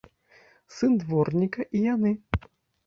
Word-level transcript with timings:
Сын 0.77 0.97
дворніка 1.03 1.61
і 1.75 1.87
яны. 1.93 2.11